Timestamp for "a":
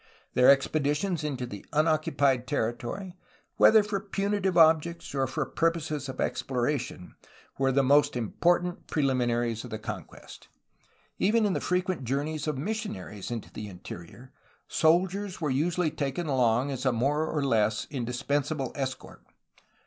16.83-16.91